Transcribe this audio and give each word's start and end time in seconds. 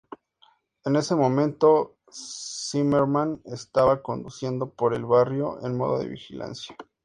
En 0.83 0.95
ese 0.95 1.13
momento, 1.15 1.99
Zimmerman 2.11 3.39
estaba 3.45 4.01
conduciendo 4.01 4.73
por 4.73 4.95
el 4.95 5.05
barrio 5.05 5.63
en 5.63 5.77
modo 5.77 5.99
de 5.99 6.07
vigilancia. 6.09 6.75